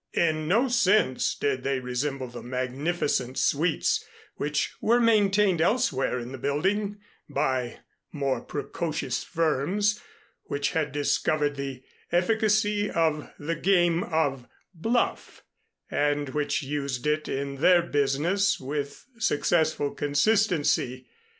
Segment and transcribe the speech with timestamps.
[0.15, 4.03] In no sense did they resemble the magnificent suites
[4.37, 6.97] which were maintained elsewhere in the building
[7.29, 10.01] by more precocious firms
[10.45, 15.43] which had discovered the efficacy of the game of "bluff,"
[15.91, 21.05] and which used it in their business with successful consistency.